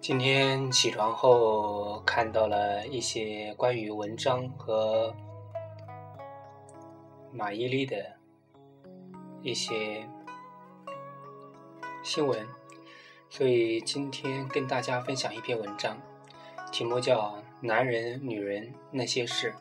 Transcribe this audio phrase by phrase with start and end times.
[0.00, 5.14] 今天起床后看到了一些关于文章和
[7.30, 8.16] 马伊琍的
[9.42, 10.08] 一些
[12.02, 12.48] 新闻，
[13.28, 16.00] 所以今天跟大家分享一篇文章，
[16.72, 17.20] 题目叫
[17.60, 19.52] 《男人女人那些事》。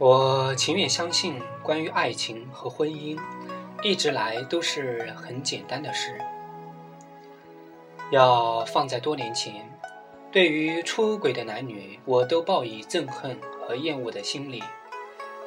[0.00, 3.20] 我情愿相信，关于爱情和婚姻，
[3.82, 6.18] 一直来都是很简单的事。
[8.10, 9.70] 要放在多年前，
[10.32, 14.62] 对于出轨的男女，我都抱以憎恨和厌恶的心理。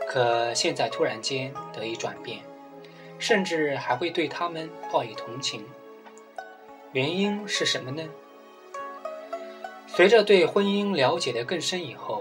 [0.08, 2.42] 可现在突然间得以转变，
[3.18, 5.66] 甚至还会对他们抱以同情。
[6.92, 8.04] 原因是什么呢？
[9.88, 12.13] 随着对婚姻了解的更深以后。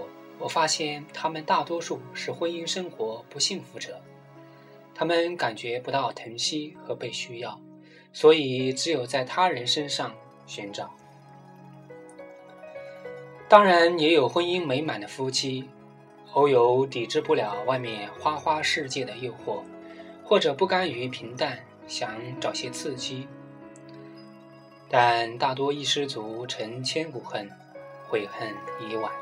[0.43, 4.01] 我发现他们大多数是婚姻生活不幸福者，
[4.93, 7.61] 他们感觉不到疼惜和被需要，
[8.12, 10.13] 所以只有在他人身上
[10.45, 10.91] 寻找。
[13.48, 15.69] 当然，也有婚姻美满的夫妻，
[16.33, 19.63] 偶有抵制不了外面花花世界的诱惑，
[20.25, 23.29] 或者不甘于平淡，想找些刺激，
[24.91, 27.48] 但大多一失足成千古恨，
[28.09, 28.53] 悔恨
[28.91, 29.22] 已晚。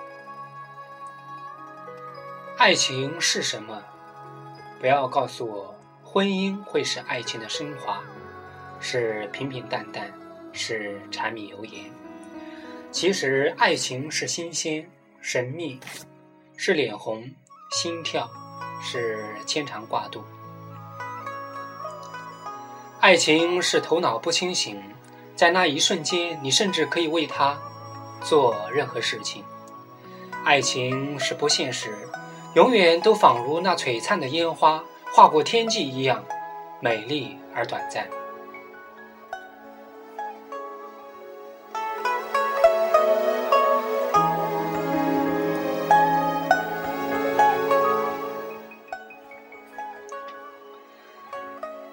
[2.61, 3.83] 爱情是什么？
[4.79, 5.74] 不要告诉我，
[6.05, 8.02] 婚姻会是爱情的升华，
[8.79, 10.12] 是平平淡淡，
[10.52, 11.90] 是柴米油盐。
[12.92, 14.86] 其实，爱情是新鲜、
[15.23, 15.80] 神秘，
[16.55, 17.30] 是脸红、
[17.70, 18.29] 心跳，
[18.83, 20.23] 是牵肠挂肚。
[23.01, 24.79] 爱情是头脑不清醒，
[25.35, 27.58] 在那一瞬间，你甚至可以为他
[28.23, 29.42] 做任何事情。
[30.45, 31.96] 爱情是不现实。
[32.55, 36.24] 永远都仿如那璀璨的烟花划过天际一样
[36.80, 38.08] 美丽而短暂。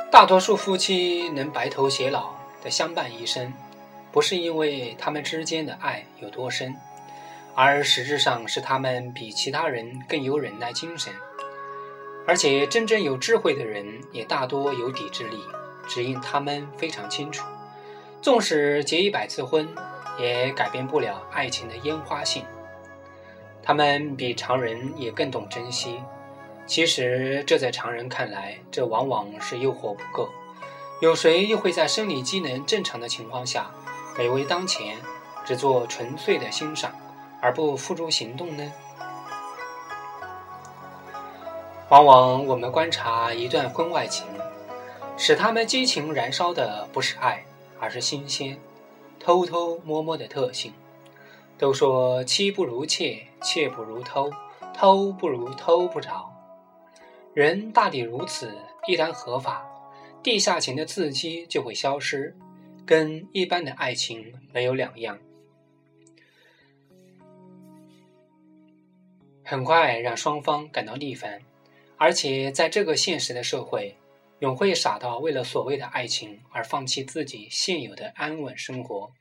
[0.10, 2.32] 大多数夫妻能白头偕老
[2.64, 3.54] 的相伴一生，
[4.12, 6.76] 不是因为他们之间的爱有多深。
[7.60, 11.12] 而实质上是他们比其他人更有忍耐精神，
[12.28, 15.44] 而且真正有智慧的人也大多有抵制力，
[15.88, 17.48] 只因他们非常清楚，
[18.22, 19.68] 纵使结一百次婚，
[20.20, 22.46] 也改变不了爱情的烟花性。
[23.64, 26.00] 他们比常人也更懂珍惜，
[26.68, 30.30] 其实这在常人看来，这往往是诱惑不够。
[31.02, 33.72] 有谁又会在生理机能正常的情况下，
[34.16, 34.96] 美味当前，
[35.44, 36.94] 只做纯粹的欣赏？
[37.42, 38.72] 而不付诸行动呢？
[41.90, 44.26] 往往我们观察一段婚外情，
[45.16, 47.46] 使他们激情燃烧的不是爱，
[47.80, 48.60] 而是新鲜、
[49.20, 50.74] 偷偷摸摸的特性。
[51.58, 54.30] 都说妻不如妾，妾不如偷，
[54.74, 56.32] 偷不如偷不着。
[57.34, 58.54] 人大抵如此，
[58.88, 59.66] 一旦合法，
[60.22, 62.36] 地下情的刺激就会消失，
[62.86, 65.18] 跟一般的爱情没有两样。
[69.50, 71.42] 很快让双方感到逆反，
[71.96, 73.96] 而且在这个现实的社会，
[74.40, 79.14] 永会傻到为了所谓的爱情而放弃自己现有的安稳生活。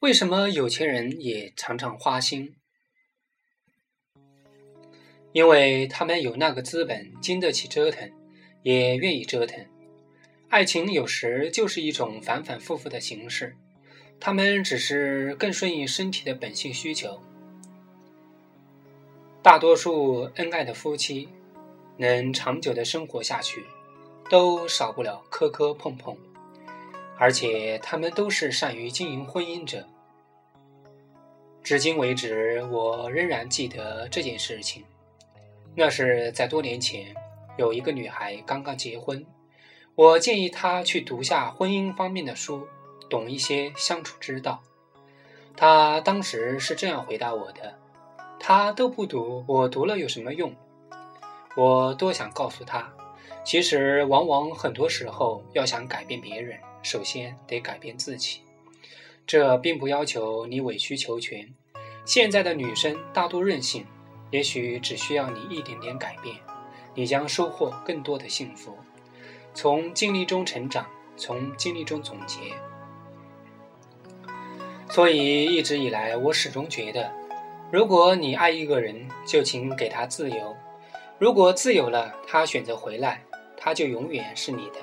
[0.00, 2.56] 为什么有钱人也常常花心？
[5.32, 8.10] 因为他们有那个资本，经得起折腾，
[8.64, 9.64] 也愿意折腾。
[10.48, 13.56] 爱情有时就是一种反反复复的形式。
[14.24, 17.20] 他们只是更顺应身体的本性需求。
[19.42, 21.28] 大多数恩爱的夫妻
[21.96, 23.64] 能长久的生活下去，
[24.30, 26.16] 都少不了磕磕碰碰，
[27.18, 29.88] 而且他们都是善于经营婚姻者。
[31.64, 34.84] 至今为止，我仍然记得这件事情。
[35.74, 37.12] 那是在多年前，
[37.58, 39.26] 有一个女孩刚刚结婚，
[39.96, 42.68] 我建议她去读下婚姻方面的书。
[43.12, 44.62] 懂一些相处之道，
[45.54, 47.78] 他当时是这样回答我的
[48.40, 50.56] ：“他都不读，我读了有什么用？”
[51.54, 52.90] 我多想告诉他，
[53.44, 58.40] 其实往往很多时候要想改变别人，首先得改变自己。
[59.26, 61.52] 这并不要求你委曲求全。
[62.06, 63.84] 现在的女生大多任性，
[64.30, 66.34] 也许只需要你一点点改变，
[66.94, 68.74] 你将收获更多的幸福。
[69.52, 70.86] 从经历中成长，
[71.18, 72.38] 从经历中总结。
[74.92, 77.10] 所以一直以来，我始终觉得，
[77.70, 80.54] 如果你爱一个人，就请给他自由。
[81.18, 83.22] 如果自由了，他选择回来，
[83.56, 84.80] 他就永远是你的；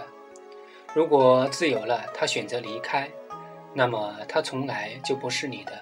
[0.96, 3.08] 如果自由了，他选择离开，
[3.76, 5.74] 那么他从来就不是你的。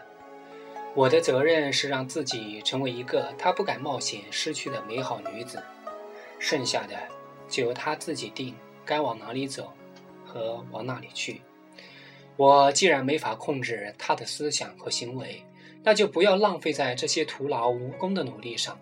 [0.94, 5.64] 我的责任是让自己成为一个他不敢冒险失去的美好女子，
[6.38, 6.98] 剩下的
[7.48, 8.54] 就由他自己定
[8.84, 9.72] 该往哪里走，
[10.26, 11.40] 和往哪里去。
[12.38, 15.44] 我既然没法控制他的思想和行为，
[15.84, 18.78] 那就不要浪费在这些徒劳无功的努力上。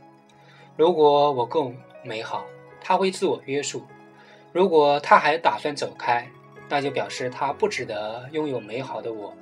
[0.76, 1.74] 如果我够
[2.04, 2.46] 美好，
[2.82, 3.80] 他会自我约束；
[4.52, 6.30] 如果他还打算走开，
[6.68, 9.34] 那就表示他不值得拥有美好的我，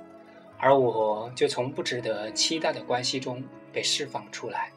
[0.58, 4.70] 而我就从不值得期待的关系中被释放出来。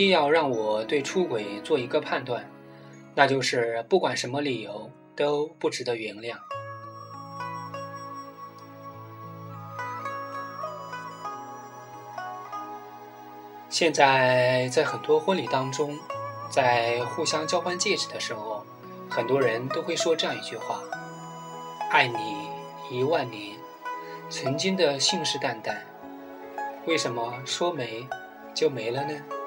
[0.00, 2.50] 定要让我对出轨做一个判断，
[3.14, 6.36] 那就是不管什么理由都不值得原谅。
[13.68, 15.98] 现在在很多婚礼当中，
[16.48, 18.64] 在互相交换戒指的时候，
[19.10, 20.80] 很多人都会说这样一句话
[21.92, 22.48] ：“爱你
[22.90, 23.54] 一万年。”
[24.30, 25.76] 曾经的信誓旦旦，
[26.86, 28.08] 为什么说没？
[28.54, 29.39] 就没了呢。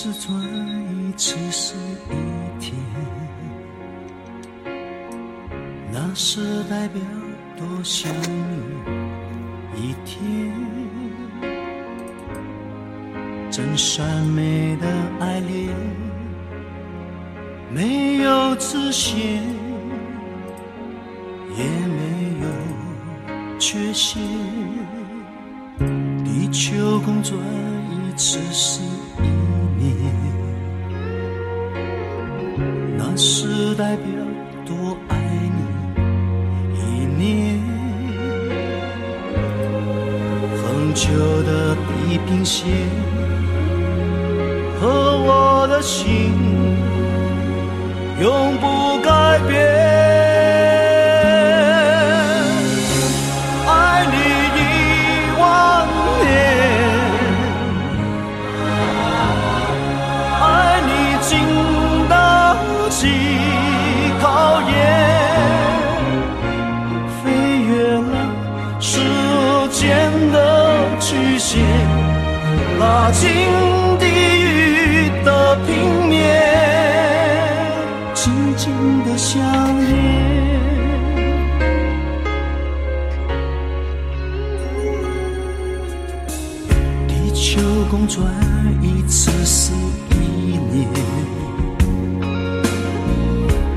[0.00, 0.32] 球自转
[0.94, 1.74] 一次是
[2.08, 2.72] 一天。
[5.90, 7.02] 那是代表
[7.56, 8.08] 多想
[9.74, 10.54] 你一天，
[13.50, 14.86] 真善美的
[15.18, 15.74] 爱恋，
[17.74, 19.18] 没有自限，
[21.56, 24.22] 也没有缺陷。
[26.24, 28.80] 地球公转一次是
[33.78, 34.06] 代表
[34.66, 35.16] 多爱
[35.54, 35.60] 你
[36.74, 37.06] 一。
[37.16, 37.60] 年，
[40.56, 41.06] 恒久
[41.44, 42.66] 的地平线
[44.80, 44.82] 和
[45.16, 46.34] 我的心
[48.20, 49.77] 永不改变。
[73.08, 73.30] 拉近
[73.98, 76.20] 地狱的平面，
[78.12, 78.70] 静静
[79.06, 79.40] 的想
[79.80, 79.88] 念。
[87.08, 88.22] 地球公转
[88.82, 89.72] 一次是
[90.10, 90.86] 一年，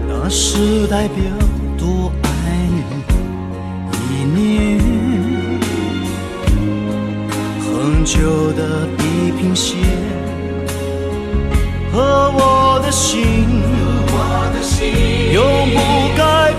[0.10, 1.24] 那是代表
[1.78, 2.28] 多爱
[2.68, 2.82] 你
[4.10, 4.42] 一年。
[7.64, 8.88] 很久的
[9.42, 9.80] 平线
[11.92, 13.48] 和我的心，
[15.34, 16.51] 永不改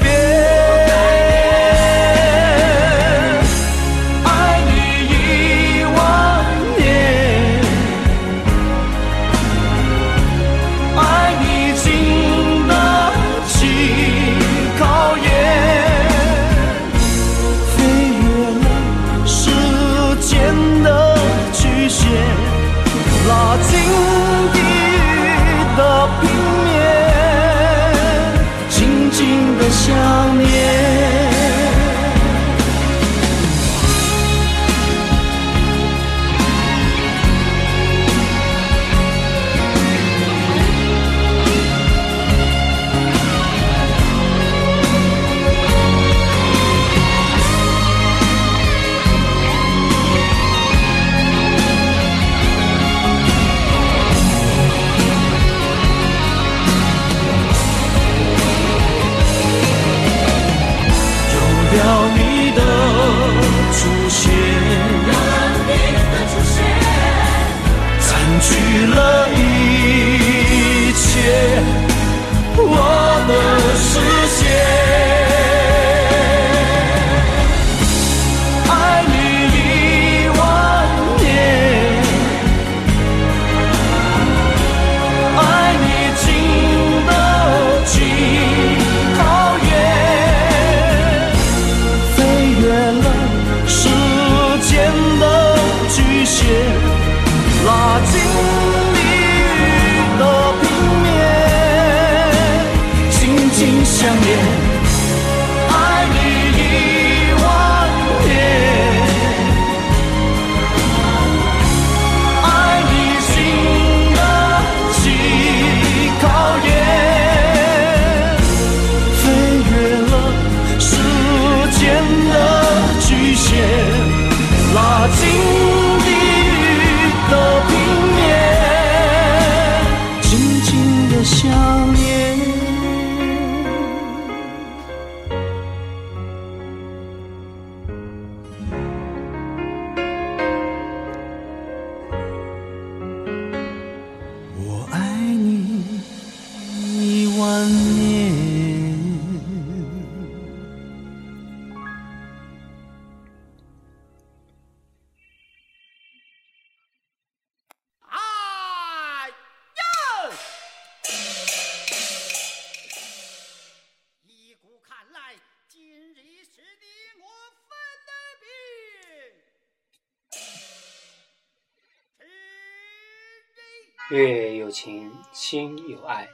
[174.18, 176.28] 月有情，心有爱。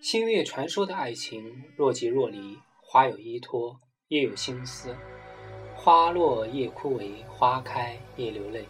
[0.00, 4.96] 星月传说的爱情，若即若离，花有依托，叶有心思。
[5.74, 8.64] 花落叶枯萎，花开叶流泪，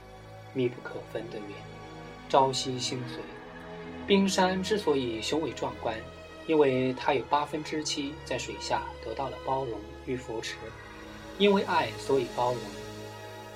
[0.55, 1.51] 密不可分的缘，
[2.29, 3.23] 朝夕心随。
[4.09, 5.97] 冰山之所以雄伟壮观，
[6.49, 10.57] 因为它有八分之七在水下得到了包容与扶持，
[11.39, 12.61] 因为爱所以包容。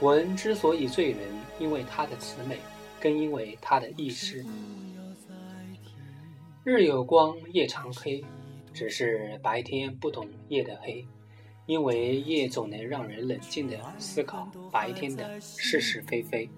[0.00, 1.18] 文之所以醉人，
[1.58, 2.60] 因为它的词美，
[3.00, 4.44] 更因为他的意识。
[6.62, 8.22] 日有光，夜长黑，
[8.72, 11.06] 只是白天不懂夜的黑，
[11.66, 16.48] 因为夜总能让人冷静的思考白天的是是非非。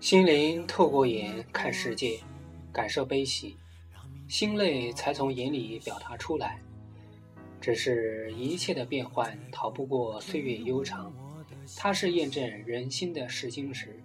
[0.00, 2.18] 心灵透过眼看世界，
[2.72, 3.56] 感受悲喜，
[4.26, 6.60] 心累才从眼里表达出来。
[7.60, 11.14] 只是一切的变幻逃不过岁月悠长，
[11.76, 14.02] 它是验证人心的试金石，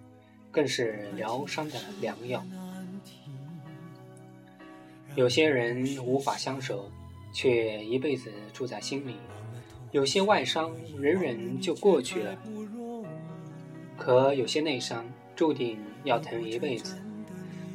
[0.50, 2.44] 更是疗伤的良药。
[5.14, 6.90] 有些人无法相守，
[7.32, 9.14] 却一辈子住在心里；
[9.90, 12.38] 有些外伤忍忍就过去了，
[13.96, 16.96] 可有些内伤注定要疼一辈子。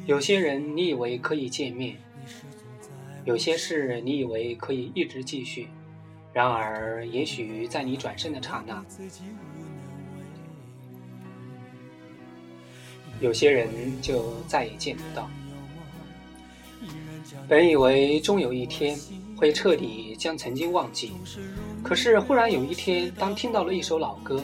[0.06, 1.96] 有些人你以为可以见面，
[3.24, 5.68] 有些事你以为可以一直继续，
[6.32, 8.84] 然而也许在你转身的刹那，
[13.20, 13.68] 有些人
[14.00, 15.28] 就再也见不到。
[17.48, 18.98] 本以为终有一天
[19.36, 21.12] 会彻底将曾经忘记，
[21.82, 24.42] 可是忽然有一天，当听到了一首老歌，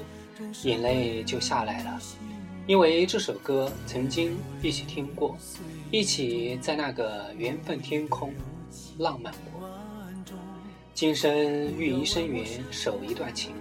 [0.64, 1.98] 眼泪就下来了，
[2.66, 5.36] 因为这首歌曾经一起听过，
[5.90, 8.34] 一起在那个缘分天空
[8.98, 9.68] 浪漫过。
[10.92, 11.32] 今生
[11.78, 13.52] 遇一生缘，守一段情，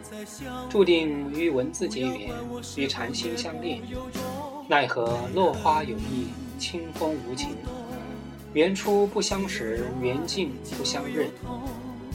[0.69, 2.31] 注定与文字结缘，
[2.75, 3.81] 与禅心相恋。
[4.69, 6.27] 奈何落花有意，
[6.59, 7.55] 清风无情。
[8.53, 11.27] 缘初不相识，缘尽不相认。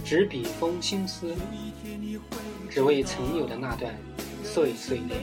[0.05, 1.35] 执笔锋心思，
[2.71, 3.93] 只为曾有的那段
[4.45, 5.21] 岁岁恋。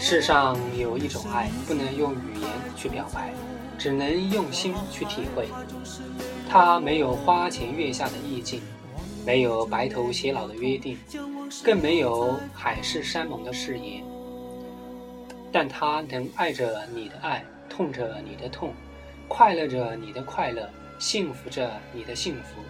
[0.00, 3.32] 世上有一种爱，不能用语言去表白，
[3.78, 5.46] 只能用心去体会。
[6.50, 8.60] 它没有花前月下的意境，
[9.24, 10.98] 没有白头偕老的约定，
[11.62, 14.04] 更没有海誓山盟的誓言。
[15.54, 18.74] 但它能爱着你的爱，痛着你的痛，
[19.28, 20.68] 快乐着你的快乐，
[20.98, 22.60] 幸福着你的幸福。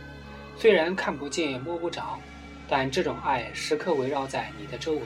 [0.59, 2.21] 虽然看不见摸不着，
[2.69, 5.01] 但这种爱时刻围绕在你的周围，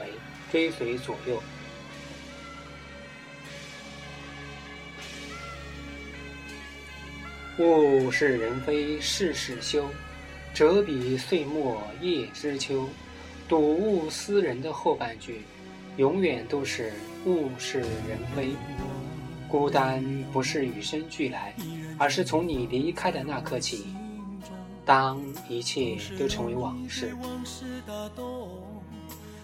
[0.51, 1.41] 追随左右。
[7.59, 9.89] 物是人非事事休，
[10.53, 12.89] 折笔岁末叶知秋。
[13.47, 15.43] 睹物思人的后半句，
[15.95, 16.91] 永远都是
[17.25, 18.55] 物是人非，
[19.47, 21.53] 孤单不是与生俱来，
[21.97, 23.87] 而是从你离开的那刻起。
[24.85, 27.15] 当一切都成为往事，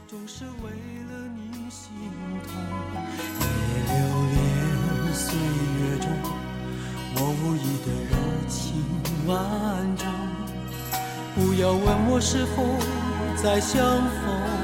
[0.07, 0.69] 总是为
[1.09, 1.91] 了你心
[2.43, 2.53] 痛。
[3.39, 3.43] 别
[3.85, 3.93] 留
[4.31, 4.35] 恋
[5.13, 6.07] 岁月中
[7.17, 8.13] 我无意的柔
[8.47, 8.57] 情
[9.27, 9.33] 万
[9.97, 10.03] 种，
[11.35, 12.63] 不要问我是否
[13.41, 14.54] 再相逢。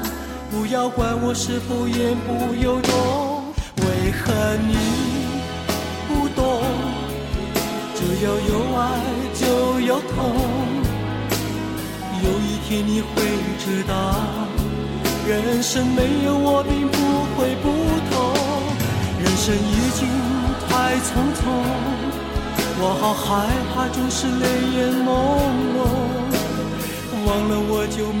[0.52, 2.92] 不要管我是否言不由衷。
[3.78, 4.30] 为何
[4.68, 4.76] 你
[6.06, 6.60] 不懂？
[7.96, 8.80] 只要有爱
[9.32, 10.12] 就有痛。
[12.22, 13.06] 有一天你会
[13.64, 13.94] 知道，
[15.26, 16.98] 人生没有我并不
[17.34, 17.72] 会不
[18.12, 18.12] 同。
[19.24, 20.06] 人生已经
[20.68, 21.40] 太匆匆，
[22.78, 24.44] 我好害怕总是泪
[24.76, 25.08] 眼朦
[25.78, 25.80] 胧。
[27.24, 28.20] 忘了我就没，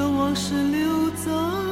[0.00, 1.69] 的往事，留在。